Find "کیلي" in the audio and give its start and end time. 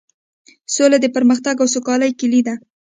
2.19-2.41